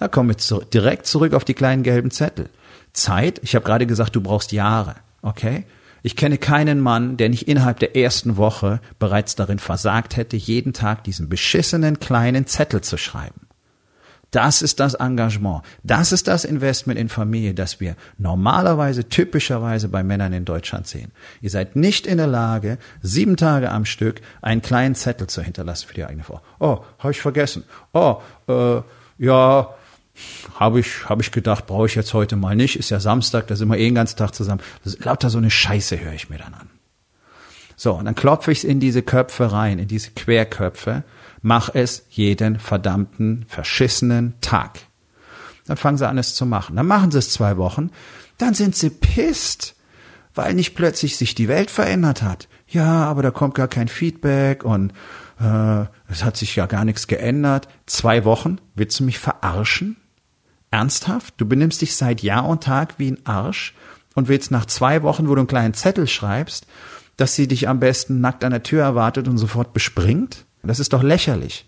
[0.00, 2.50] Da kommen wir zu, direkt zurück auf die kleinen gelben Zettel.
[2.94, 3.40] Zeit.
[3.42, 4.94] Ich habe gerade gesagt, du brauchst Jahre.
[5.20, 5.64] Okay?
[6.02, 10.72] Ich kenne keinen Mann, der nicht innerhalb der ersten Woche bereits darin versagt hätte, jeden
[10.72, 13.44] Tag diesen beschissenen kleinen Zettel zu schreiben.
[14.30, 15.62] Das ist das Engagement.
[15.84, 21.12] Das ist das Investment in Familie, das wir normalerweise, typischerweise bei Männern in Deutschland sehen.
[21.40, 25.86] Ihr seid nicht in der Lage, sieben Tage am Stück einen kleinen Zettel zu hinterlassen
[25.86, 26.40] für die eigene Frau.
[26.58, 27.62] Oh, habe ich vergessen.
[27.92, 28.82] Oh, äh,
[29.18, 29.68] ja,
[30.54, 32.76] habe ich, hab ich gedacht, brauche ich jetzt heute mal nicht.
[32.76, 34.62] Ist ja Samstag, da sind wir eh den ganzen Tag zusammen.
[34.98, 36.70] lauter so eine Scheiße höre ich mir dann an.
[37.76, 41.02] So, und dann klopfe ich es in diese Köpfe rein, in diese Querköpfe,
[41.42, 44.78] mach es jeden verdammten, verschissenen Tag.
[45.66, 46.76] Dann fangen sie an, es zu machen.
[46.76, 47.90] Dann machen sie es zwei Wochen,
[48.38, 49.74] dann sind sie pisst,
[50.34, 52.48] weil nicht plötzlich sich die Welt verändert hat.
[52.68, 54.92] Ja, aber da kommt gar kein Feedback und
[55.40, 57.68] äh, es hat sich ja gar nichts geändert.
[57.86, 59.96] Zwei Wochen, willst du mich verarschen?
[60.74, 61.34] Ernsthaft?
[61.36, 63.74] Du benimmst dich seit Jahr und Tag wie ein Arsch
[64.16, 66.66] und willst nach zwei Wochen, wo du einen kleinen Zettel schreibst,
[67.16, 70.46] dass sie dich am besten nackt an der Tür erwartet und sofort bespringt?
[70.64, 71.64] Das ist doch lächerlich.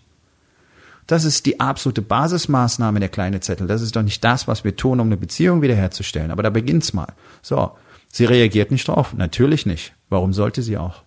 [1.05, 3.65] Das ist die absolute Basismaßnahme der kleine Zettel.
[3.65, 6.31] Das ist doch nicht das, was wir tun, um eine Beziehung wiederherzustellen.
[6.31, 7.13] Aber da beginnt's mal.
[7.41, 7.71] So.
[8.11, 9.13] Sie reagiert nicht drauf.
[9.13, 9.93] Natürlich nicht.
[10.09, 11.03] Warum sollte sie auch?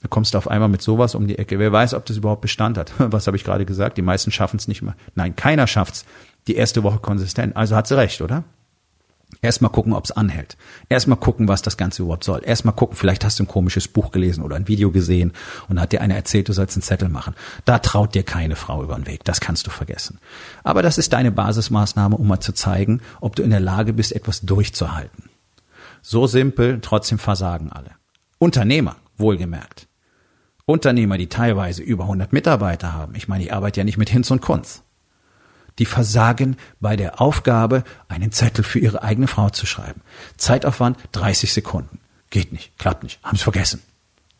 [0.00, 1.58] Da kommst du auf einmal mit sowas um die Ecke.
[1.58, 2.92] Wer weiß, ob das überhaupt Bestand hat.
[2.98, 3.98] Was habe ich gerade gesagt?
[3.98, 4.96] Die meisten schaffen es nicht mehr.
[5.14, 6.06] Nein, keiner schafft's
[6.46, 7.56] die erste Woche konsistent.
[7.56, 8.44] Also hat sie recht, oder?
[9.42, 10.56] Erstmal gucken, ob es anhält.
[10.88, 12.40] Erstmal gucken, was das Ganze überhaupt soll.
[12.44, 15.32] Erstmal gucken, vielleicht hast du ein komisches Buch gelesen oder ein Video gesehen
[15.68, 17.34] und hat dir einer erzählt, du sollst einen Zettel machen.
[17.64, 19.24] Da traut dir keine Frau über den Weg.
[19.24, 20.18] Das kannst du vergessen.
[20.64, 24.12] Aber das ist deine Basismaßnahme, um mal zu zeigen, ob du in der Lage bist,
[24.12, 25.28] etwas durchzuhalten.
[26.00, 27.90] So simpel, trotzdem versagen alle.
[28.38, 29.88] Unternehmer, wohlgemerkt.
[30.64, 33.14] Unternehmer, die teilweise über 100 Mitarbeiter haben.
[33.14, 34.82] Ich meine, ich arbeite ja nicht mit Hinz und Kunz
[35.78, 40.00] die versagen bei der Aufgabe, einen Zettel für ihre eigene Frau zu schreiben.
[40.36, 42.00] Zeitaufwand 30 Sekunden.
[42.30, 43.82] Geht nicht, klappt nicht, haben es vergessen.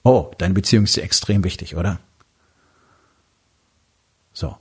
[0.02, 1.98] Oh, deine Beziehung ist dir extrem wichtig, oder?
[4.32, 4.56] So.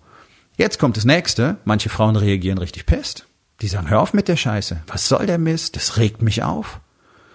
[0.57, 1.57] Jetzt kommt das nächste.
[1.65, 3.27] Manche Frauen reagieren richtig pest.
[3.61, 4.81] Die sagen, hör auf mit der Scheiße.
[4.87, 5.75] Was soll der Mist?
[5.75, 6.79] Das regt mich auf.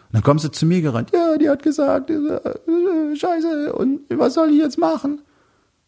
[0.08, 1.10] Und dann kommen sie zu mir gerannt.
[1.12, 3.72] Ja, die hat gesagt, äh, Scheiße.
[3.72, 5.22] Und was soll ich jetzt machen?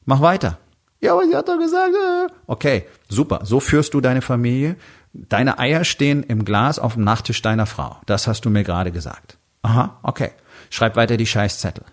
[0.05, 0.59] Mach weiter.
[1.01, 2.33] Ja, aber sie hat doch gesagt, äh.
[2.47, 3.41] okay, super.
[3.45, 4.77] So führst du deine Familie.
[5.13, 7.99] Deine Eier stehen im Glas auf dem Nachttisch deiner Frau.
[8.07, 9.39] Das hast du mir gerade gesagt.
[9.63, 10.31] Aha, okay.
[10.71, 11.85] Schreib weiter die Scheißzettel.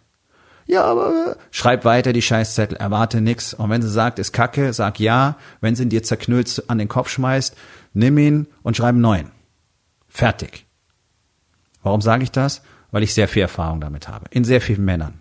[0.66, 1.36] Ja, aber äh.
[1.52, 3.54] schreib weiter die Scheißzettel, erwarte nix.
[3.54, 5.38] Und wenn sie sagt, ist Kacke, sag ja.
[5.60, 7.56] Wenn sie ihn dir zerknüllt an den Kopf schmeißt,
[7.94, 9.32] nimm ihn und schreib einen neuen.
[10.08, 10.66] Fertig.
[11.84, 12.62] Warum sage ich das?
[12.92, 14.26] Weil ich sehr viel Erfahrung damit habe.
[14.32, 15.21] In sehr vielen Männern.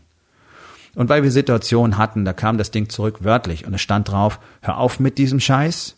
[0.95, 4.41] Und weil wir Situationen hatten, da kam das Ding zurück wörtlich und es stand drauf,
[4.61, 5.97] hör auf mit diesem Scheiß.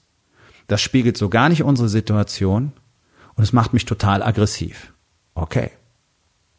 [0.66, 2.72] Das spiegelt so gar nicht unsere Situation
[3.34, 4.92] und es macht mich total aggressiv.
[5.34, 5.70] Okay.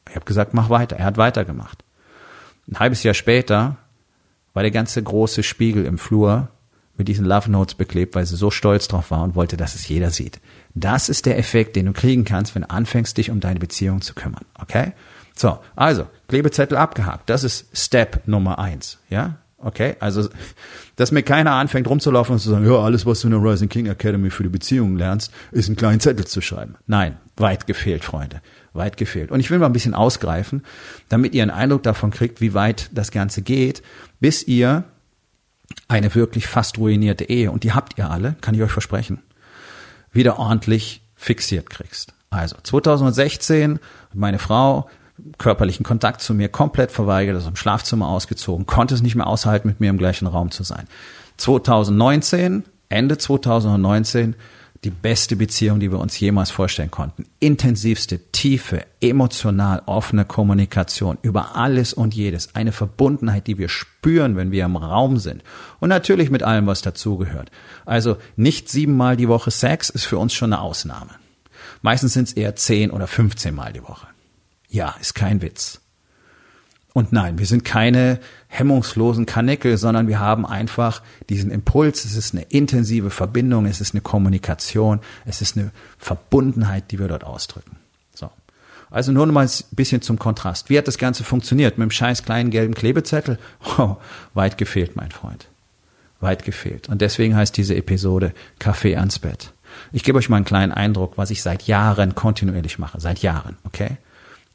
[0.10, 0.98] Ich habe gesagt, mach weiter.
[0.98, 1.84] Er hat weitergemacht.
[2.70, 3.78] Ein halbes Jahr später
[4.54, 6.50] war der ganze große Spiegel im Flur
[6.96, 9.88] mit diesen Love Notes beklebt, weil sie so stolz drauf war und wollte, dass es
[9.88, 10.40] jeder sieht.
[10.76, 14.02] Das ist der Effekt, den du kriegen kannst, wenn du anfängst, dich um deine Beziehung
[14.02, 14.46] zu kümmern.
[14.60, 14.94] Okay?
[15.36, 17.30] So, also, Klebezettel abgehakt.
[17.30, 19.38] Das ist Step Nummer eins, ja?
[19.58, 20.28] Okay, also,
[20.98, 23.70] dass mir keiner anfängt rumzulaufen und zu sagen, ja, alles, was du in der Rising
[23.70, 26.76] King Academy für die Beziehungen lernst, ist einen kleinen Zettel zu schreiben.
[26.86, 28.42] Nein, weit gefehlt, Freunde.
[28.74, 29.32] Weit gefehlt.
[29.32, 30.64] Und ich will mal ein bisschen ausgreifen,
[31.08, 33.84] damit ihr einen Eindruck davon kriegt, wie weit das Ganze geht,
[34.20, 34.84] bis ihr
[35.88, 39.22] eine wirklich fast ruinierte Ehe, und die habt ihr alle, kann ich euch versprechen,
[40.12, 42.14] wieder ordentlich fixiert kriegst.
[42.30, 43.80] Also 2016,
[44.14, 44.90] meine Frau
[45.38, 49.68] körperlichen Kontakt zu mir komplett verweigert, also im Schlafzimmer ausgezogen, konnte es nicht mehr aushalten,
[49.68, 50.88] mit mir im gleichen Raum zu sein.
[51.38, 54.36] 2019, Ende 2019,
[54.84, 57.26] die beste Beziehung, die wir uns jemals vorstellen konnten.
[57.40, 62.54] Intensivste, tiefe, emotional offene Kommunikation über alles und jedes.
[62.54, 65.42] Eine Verbundenheit, die wir spüren, wenn wir im Raum sind.
[65.80, 67.50] Und natürlich mit allem, was dazugehört.
[67.86, 71.12] Also nicht siebenmal die Woche Sex ist für uns schon eine Ausnahme.
[71.82, 74.08] Meistens sind es eher zehn oder 15 Mal die Woche.
[74.74, 75.80] Ja, ist kein Witz.
[76.94, 82.06] Und nein, wir sind keine hemmungslosen Kanickel, sondern wir haben einfach diesen Impuls.
[82.06, 87.08] Es ist eine intensive Verbindung, es ist eine Kommunikation, es ist eine Verbundenheit, die wir
[87.08, 87.78] dort ausdrücken.
[88.16, 88.32] So.
[88.90, 90.72] Also nur noch mal ein bisschen zum Kontrast.
[90.72, 91.78] Wie hat das Ganze funktioniert?
[91.78, 93.38] Mit dem scheiß kleinen gelben Klebezettel?
[93.78, 93.98] Oh,
[94.34, 95.48] weit gefehlt, mein Freund.
[96.20, 96.90] Weit gefehlt.
[96.90, 99.54] Und deswegen heißt diese Episode Kaffee ans Bett.
[99.92, 103.00] Ich gebe euch mal einen kleinen Eindruck, was ich seit Jahren kontinuierlich mache.
[103.00, 103.98] Seit Jahren, okay?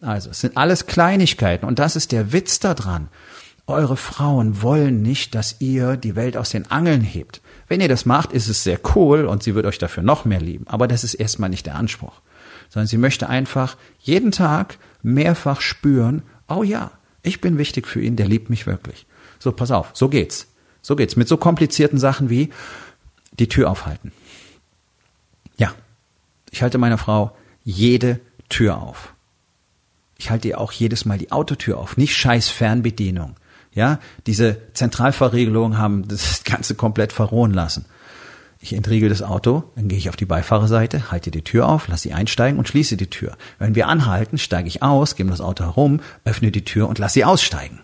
[0.00, 3.08] Also, es sind alles Kleinigkeiten und das ist der Witz daran.
[3.66, 7.42] Eure Frauen wollen nicht, dass ihr die Welt aus den Angeln hebt.
[7.66, 10.40] Wenn ihr das macht, ist es sehr cool und sie wird euch dafür noch mehr
[10.40, 10.66] lieben.
[10.68, 12.22] Aber das ist erstmal nicht der Anspruch.
[12.70, 18.16] Sondern sie möchte einfach jeden Tag mehrfach spüren, oh ja, ich bin wichtig für ihn,
[18.16, 19.06] der liebt mich wirklich.
[19.38, 20.46] So, pass auf, so geht's.
[20.80, 21.16] So geht's.
[21.16, 22.50] Mit so komplizierten Sachen wie
[23.32, 24.12] die Tür aufhalten.
[25.58, 25.74] Ja,
[26.50, 29.12] ich halte meiner Frau jede Tür auf
[30.18, 33.36] ich halte ihr auch jedes Mal die Autotür auf, nicht scheiß Fernbedienung.
[33.72, 37.86] Ja, diese Zentralverriegelungen haben das Ganze komplett verrohen lassen.
[38.60, 42.08] Ich entriegel das Auto, dann gehe ich auf die Beifahrerseite, halte die Tür auf, lasse
[42.08, 43.36] sie einsteigen und schließe die Tür.
[43.60, 47.14] Wenn wir anhalten, steige ich aus, gehe das Auto herum, öffne die Tür und lasse
[47.14, 47.80] sie aussteigen.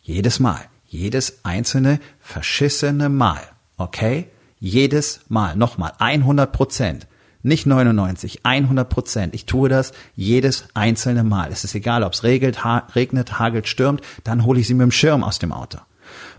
[0.00, 0.62] Jedes Mal.
[0.86, 3.42] Jedes einzelne verschissene Mal.
[3.76, 4.28] Okay?
[4.58, 5.54] Jedes Mal.
[5.56, 5.92] Nochmal.
[5.98, 7.06] 100 Prozent.
[7.42, 9.34] Nicht 99, 100 Prozent.
[9.34, 11.50] Ich tue das jedes einzelne Mal.
[11.50, 14.84] Es ist egal, ob es regelt, ha regnet, hagelt, stürmt, dann hole ich sie mit
[14.84, 15.78] dem Schirm aus dem Auto.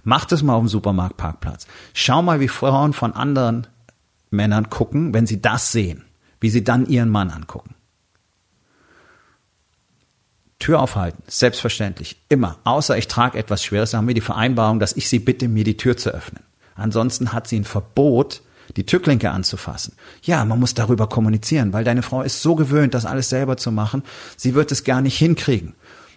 [0.03, 1.65] Mach das mal auf dem Supermarktparkplatz.
[1.93, 3.67] Schau mal, wie Frauen von anderen
[4.29, 6.03] Männern gucken, wenn sie das sehen,
[6.39, 7.75] wie sie dann ihren Mann angucken.
[10.59, 12.59] Tür aufhalten, selbstverständlich, immer.
[12.63, 15.77] Außer ich trage etwas Schweres, haben wir die Vereinbarung, dass ich sie bitte, mir die
[15.77, 16.43] Tür zu öffnen.
[16.75, 18.43] Ansonsten hat sie ein Verbot,
[18.77, 19.93] die Türklinke anzufassen.
[20.23, 23.71] Ja, man muss darüber kommunizieren, weil deine Frau ist so gewöhnt, das alles selber zu
[23.71, 24.03] machen,
[24.37, 25.73] sie wird es gar nicht hinkriegen.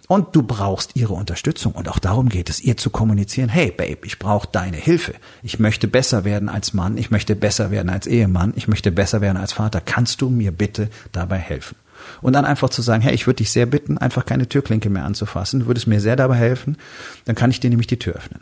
[0.06, 1.72] Und du brauchst ihre Unterstützung.
[1.72, 3.48] Und auch darum geht es, ihr zu kommunizieren.
[3.48, 5.14] Hey, Babe, ich brauche deine Hilfe.
[5.42, 6.98] Ich möchte besser werden als Mann.
[6.98, 8.52] Ich möchte besser werden als Ehemann.
[8.54, 9.80] Ich möchte besser werden als Vater.
[9.80, 11.76] Kannst du mir bitte dabei helfen?
[12.20, 15.04] Und dann einfach zu sagen, hey, ich würde dich sehr bitten, einfach keine Türklinke mehr
[15.04, 15.60] anzufassen.
[15.60, 16.76] Du würdest mir sehr dabei helfen.
[17.24, 18.40] Dann kann ich dir nämlich die Tür öffnen.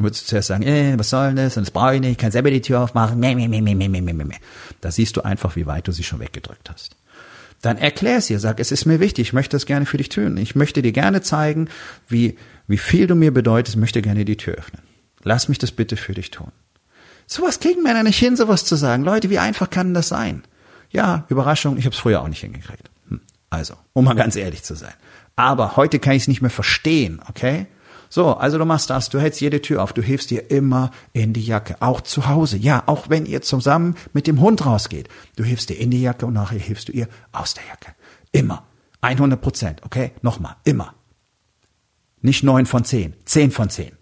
[0.00, 1.58] Dann würdest du zuerst sagen, äh, was soll das?
[1.58, 3.20] Und das brauche ich nicht, ich kann selber die Tür aufmachen.
[3.20, 4.34] Meh, meh, meh, meh, meh, meh, meh.
[4.80, 6.96] Da siehst du einfach, wie weit du sie schon weggedrückt hast.
[7.60, 10.08] Dann erklär es ihr, sag, es ist mir wichtig, ich möchte das gerne für dich
[10.08, 10.38] tun.
[10.38, 11.68] Ich möchte dir gerne zeigen,
[12.08, 14.80] wie, wie viel du mir bedeutest, ich möchte gerne die Tür öffnen.
[15.22, 16.50] Lass mich das bitte für dich tun.
[17.26, 19.04] Sowas kriegen Männer nicht hin, sowas zu sagen.
[19.04, 20.44] Leute, wie einfach kann das sein?
[20.90, 22.88] Ja, Überraschung, ich habe es früher auch nicht hingekriegt.
[23.10, 23.20] Hm.
[23.50, 24.94] Also, um mal ganz ehrlich zu sein.
[25.36, 27.66] Aber heute kann ich es nicht mehr verstehen, okay?
[28.12, 31.32] So, also du machst das, du hältst jede Tür auf, du hilfst dir immer in
[31.32, 32.56] die Jacke, auch zu Hause.
[32.56, 36.26] Ja, auch wenn ihr zusammen mit dem Hund rausgeht, du hilfst dir in die Jacke
[36.26, 37.94] und nachher hilfst du ihr aus der Jacke.
[38.32, 38.64] Immer.
[39.00, 40.10] 100 Prozent, okay?
[40.22, 40.92] Nochmal, immer.
[42.20, 43.92] Nicht neun von zehn, zehn von zehn.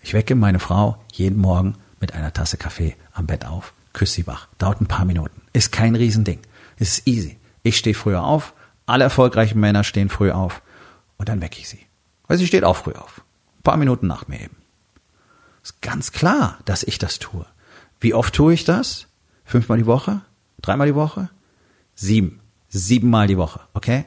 [0.00, 4.26] Ich wecke meine Frau jeden Morgen mit einer Tasse Kaffee am Bett auf, küsse sie
[4.28, 4.46] wach.
[4.58, 5.42] Dauert ein paar Minuten.
[5.52, 6.38] Ist kein Riesending.
[6.78, 7.36] Ist easy.
[7.64, 8.54] Ich stehe früher auf.
[8.86, 10.62] Alle erfolgreichen Männer stehen früh auf.
[11.16, 11.80] Und dann wecke ich sie.
[12.26, 13.22] Weil sie steht auch früh auf.
[13.58, 14.56] Ein paar Minuten nach mir eben.
[15.62, 17.46] Ist ganz klar, dass ich das tue.
[18.00, 19.06] Wie oft tue ich das?
[19.44, 20.20] Fünfmal die Woche?
[20.60, 21.30] Dreimal die Woche?
[21.94, 22.40] Sieben.
[22.68, 24.04] Siebenmal die Woche, okay?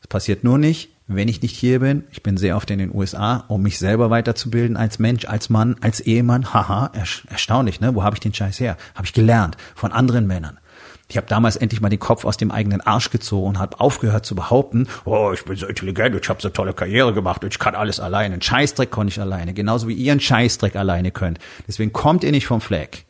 [0.00, 2.04] Das passiert nur nicht, wenn ich nicht hier bin.
[2.10, 5.76] Ich bin sehr oft in den USA, um mich selber weiterzubilden als Mensch, als Mann,
[5.80, 6.54] als Ehemann.
[6.54, 6.92] Haha,
[7.28, 7.94] erstaunlich, ne?
[7.94, 8.76] Wo habe ich den Scheiß her?
[8.94, 10.58] Habe ich gelernt von anderen Männern.
[11.08, 14.26] Ich habe damals endlich mal den Kopf aus dem eigenen Arsch gezogen und habe aufgehört
[14.26, 17.76] zu behaupten, oh, ich bin so intelligent, ich habe so tolle Karriere gemacht, ich kann
[17.76, 18.34] alles alleine.
[18.34, 21.38] Einen Scheißdreck konnte ich alleine, genauso wie ihr einen Scheißdreck alleine könnt.
[21.68, 23.06] Deswegen kommt ihr nicht vom Fleck.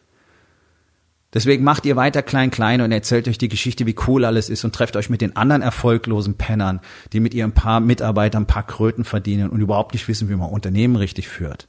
[1.32, 4.64] Deswegen macht ihr weiter klein klein und erzählt euch die Geschichte, wie cool alles ist
[4.64, 6.80] und trefft euch mit den anderen erfolglosen Pennern,
[7.12, 10.50] die mit ihren paar Mitarbeitern ein paar Kröten verdienen und überhaupt nicht wissen, wie man
[10.50, 11.66] Unternehmen richtig führt.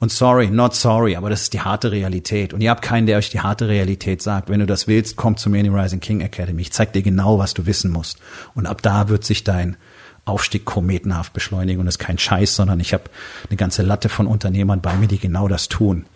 [0.00, 2.52] Und sorry, not sorry, aber das ist die harte Realität.
[2.54, 4.48] Und ihr habt keinen, der euch die harte Realität sagt.
[4.48, 6.62] Wenn du das willst, komm zu mir in die Rising King Academy.
[6.62, 8.18] Ich zeig dir genau, was du wissen musst.
[8.54, 9.76] Und ab da wird sich dein
[10.24, 11.80] Aufstieg kometenhaft beschleunigen.
[11.80, 13.04] Und das ist kein Scheiß, sondern ich habe
[13.48, 16.06] eine ganze Latte von Unternehmern bei mir, die genau das tun.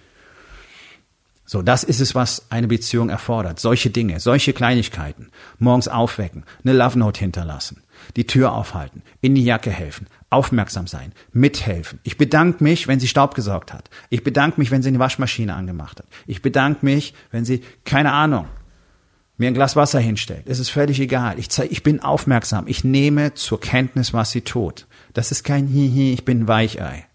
[1.45, 3.59] So, das ist es, was eine Beziehung erfordert.
[3.59, 5.31] Solche Dinge, solche Kleinigkeiten.
[5.59, 7.82] Morgens aufwecken, eine Love Note hinterlassen,
[8.17, 11.99] die Tür aufhalten, in die Jacke helfen, aufmerksam sein, mithelfen.
[12.03, 13.91] Ich bedanke mich, wenn sie Staub gesaugt hat.
[14.11, 16.07] Ich bedanke mich, wenn sie eine Waschmaschine angemacht hat.
[16.27, 18.47] Ich bedanke mich, wenn sie, keine Ahnung,
[19.37, 20.45] mir ein Glas Wasser hinstellt.
[20.47, 21.39] Es ist völlig egal.
[21.39, 22.67] Ich, zeig, ich bin aufmerksam.
[22.69, 24.87] Ich nehme zur Kenntnis, was sie tut.
[25.15, 27.07] Das ist kein Hihi, ich bin Weichei.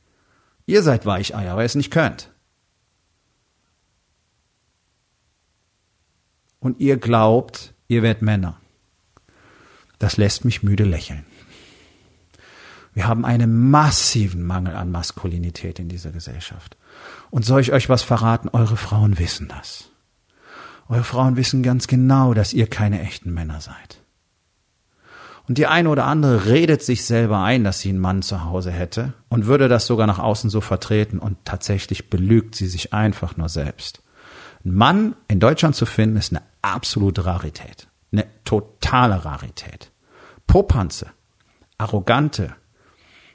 [0.66, 2.30] Ihr seid Weichei, aber ihr es nicht könnt.
[6.60, 8.60] und ihr glaubt, ihr werdet Männer.
[10.00, 11.26] Das lässt mich müde lächeln.
[12.94, 16.78] Wir haben einen massiven Mangel an Maskulinität in dieser Gesellschaft.
[17.30, 18.50] Und soll ich euch was verraten?
[18.52, 19.92] Eure Frauen wissen das.
[20.90, 24.02] Eure Frauen wissen ganz genau, dass ihr keine echten Männer seid.
[25.48, 28.72] Und die eine oder andere redet sich selber ein, dass sie einen Mann zu Hause
[28.72, 33.38] hätte und würde das sogar nach außen so vertreten und tatsächlich belügt sie sich einfach
[33.38, 34.02] nur selbst.
[34.66, 37.88] Ein Mann in Deutschland zu finden, ist eine absolute Rarität.
[38.12, 39.92] Eine totale Rarität.
[40.46, 41.12] Popanze,
[41.78, 42.56] arrogante,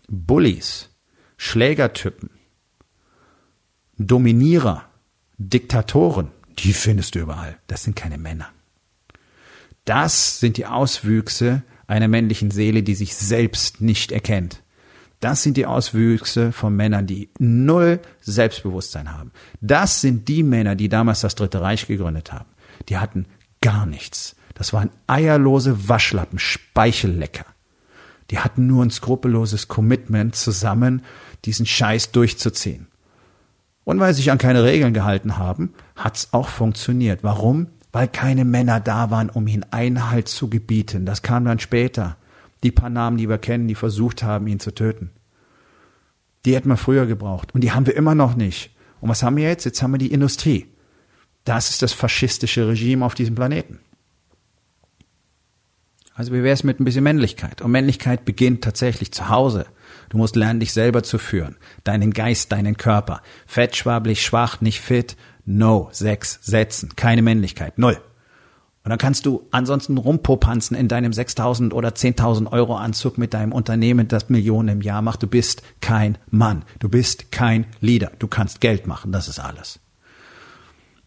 [0.09, 0.91] Bullies,
[1.37, 2.31] Schlägertypen,
[3.99, 4.85] Dominierer,
[5.39, 7.59] Diktatoren, die findest du überall.
[7.67, 8.49] Das sind keine Männer.
[9.85, 14.63] Das sind die Auswüchse einer männlichen Seele, die sich selbst nicht erkennt.
[15.21, 19.31] Das sind die Auswüchse von Männern, die null Selbstbewusstsein haben.
[19.61, 22.49] Das sind die Männer, die damals das Dritte Reich gegründet haben.
[22.89, 23.27] Die hatten
[23.61, 24.35] gar nichts.
[24.55, 27.47] Das waren eierlose Waschlappen, Speichellecker.
[28.31, 31.03] Die hatten nur ein skrupelloses Commitment, zusammen
[31.45, 32.87] diesen Scheiß durchzuziehen.
[33.85, 37.21] Und weil sie sich an keine Regeln gehalten haben, hat's auch funktioniert.
[37.23, 37.67] Warum?
[37.91, 41.05] Weil keine Männer da waren, um ihnen Einhalt zu gebieten.
[41.05, 42.17] Das kam dann später
[42.63, 45.11] die paar Namen, die wir kennen, die versucht haben, ihn zu töten.
[46.45, 47.55] Die hätten wir früher gebraucht.
[47.55, 48.75] Und die haben wir immer noch nicht.
[49.01, 49.65] Und was haben wir jetzt?
[49.65, 50.67] Jetzt haben wir die Industrie.
[51.45, 53.81] Das ist das faschistische Regime auf diesem Planeten.
[56.15, 57.63] Also wie wäre es mit ein bisschen Männlichkeit?
[57.63, 59.67] Und Männlichkeit beginnt tatsächlich zu Hause.
[60.11, 61.57] Du musst lernen, dich selber zu führen.
[61.85, 63.23] Deinen Geist, deinen Körper.
[63.47, 65.17] Fett, schwablich, schwach, nicht fit.
[65.47, 65.89] No.
[65.93, 66.97] Sechs Sätzen.
[66.97, 67.79] Keine Männlichkeit.
[67.79, 67.99] Null.
[68.85, 73.53] Und dann kannst du ansonsten rumpopanzen in deinem 6.000 oder 10.000 Euro Anzug mit deinem
[73.53, 75.23] Unternehmen, das Millionen im Jahr macht.
[75.23, 76.65] Du bist kein Mann.
[76.81, 78.11] Du bist kein Leader.
[78.19, 79.13] Du kannst Geld machen.
[79.13, 79.79] Das ist alles.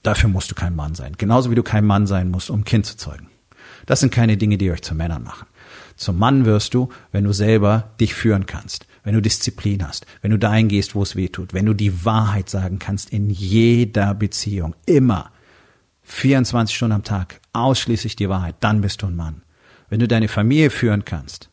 [0.04, 1.14] Dafür musst du kein Mann sein.
[1.18, 3.30] Genauso wie du kein Mann sein musst, um Kind zu zeugen.
[3.86, 5.48] Das sind keine Dinge, die euch zu Männern machen.
[5.96, 10.32] Zum Mann wirst du, wenn du selber dich führen kannst, wenn du Disziplin hast, wenn
[10.32, 14.14] du dahin gehst, wo es weh tut, wenn du die Wahrheit sagen kannst in jeder
[14.14, 15.32] Beziehung, immer
[16.04, 19.42] 24 Stunden am Tag, ausschließlich die Wahrheit, dann bist du ein Mann.
[19.90, 21.50] Wenn du deine Familie führen kannst,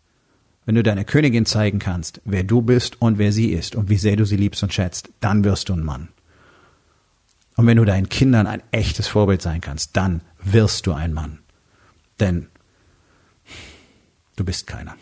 [0.64, 3.96] wenn du deiner Königin zeigen kannst, wer du bist und wer sie ist und wie
[3.96, 6.08] sehr du sie liebst und schätzt, dann wirst du ein Mann.
[7.56, 11.41] Und wenn du deinen Kindern ein echtes Vorbild sein kannst, dann wirst du ein Mann.
[12.22, 12.46] Denn
[14.37, 14.94] du bist keiner.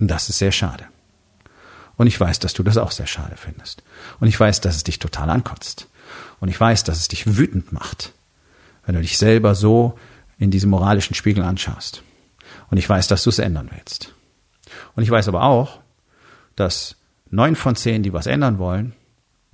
[0.00, 0.86] Und das ist sehr schade.
[1.98, 3.82] Und ich weiß, dass du das auch sehr schade findest.
[4.18, 5.88] Und ich weiß, dass es dich total ankotzt.
[6.40, 8.14] Und ich weiß, dass es dich wütend macht,
[8.86, 9.98] wenn du dich selber so
[10.38, 12.02] in diesem moralischen Spiegel anschaust.
[12.70, 14.14] Und ich weiß, dass du es ändern willst.
[14.96, 15.80] Und ich weiß aber auch,
[16.56, 16.96] dass
[17.28, 18.94] neun von zehn, die was ändern wollen,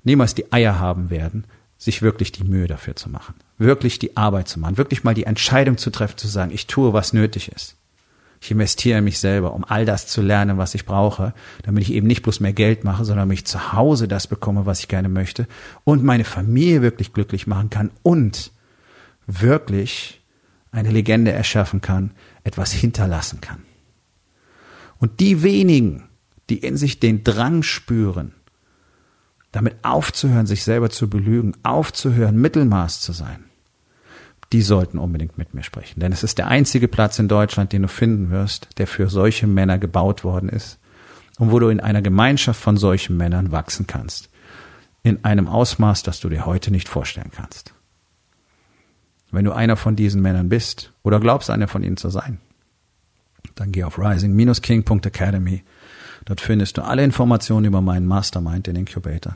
[0.05, 1.45] niemals die Eier haben werden,
[1.79, 5.25] sich wirklich die Mühe dafür zu machen, wirklich die Arbeit zu machen, wirklich mal die
[5.25, 7.77] Entscheidung zu treffen, zu sagen, ich tue, was nötig ist.
[8.41, 11.93] Ich investiere in mich selber, um all das zu lernen, was ich brauche, damit ich
[11.93, 14.89] eben nicht bloß mehr Geld mache, sondern damit ich zu Hause das bekomme, was ich
[14.89, 15.47] gerne möchte
[15.85, 18.53] und meine Familie wirklich glücklich machen kann und
[19.27, 20.21] wirklich
[20.71, 22.13] eine Legende erschaffen kann,
[22.45, 23.63] etwas hinterlassen kann.
[24.99, 26.05] Und die wenigen,
[26.51, 28.33] die in sich den Drang spüren,
[29.57, 33.45] damit aufzuhören, sich selber zu belügen, aufzuhören, Mittelmaß zu sein,
[34.53, 35.99] die sollten unbedingt mit mir sprechen.
[35.99, 39.47] Denn es ist der einzige Platz in Deutschland, den du finden wirst, der für solche
[39.47, 40.79] Männer gebaut worden ist
[41.39, 44.29] und wo du in einer Gemeinschaft von solchen Männern wachsen kannst.
[45.03, 47.73] In einem Ausmaß, das du dir heute nicht vorstellen kannst.
[49.31, 52.41] Wenn du einer von diesen Männern bist oder glaubst, einer von ihnen zu sein,
[53.55, 55.65] dann geh auf rising-king.academy.
[56.27, 59.35] Dort findest du alle Informationen über meinen Mastermind, den Incubator.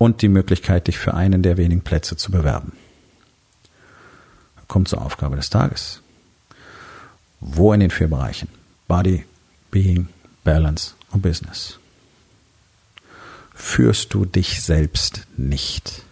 [0.00, 2.72] Und die Möglichkeit, dich für einen der wenigen Plätze zu bewerben.
[4.66, 6.00] Kommt zur Aufgabe des Tages.
[7.40, 8.48] Wo in den vier Bereichen?
[8.88, 9.26] Body,
[9.70, 10.08] Being,
[10.42, 11.78] Balance und Business.
[13.54, 16.02] Führst du dich selbst nicht?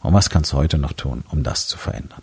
[0.00, 2.22] Und was kannst du heute noch tun, um das zu verändern?